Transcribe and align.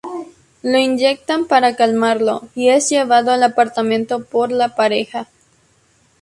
Lo 0.63 0.79
inyectan 0.79 1.45
para 1.45 1.75
calmarlo 1.75 2.47
y 2.55 2.69
es 2.69 2.89
llevado 2.89 3.29
al 3.31 3.43
apartamento 3.43 4.23
por 4.25 4.51
la 4.51 4.73
pareja. 4.73 5.27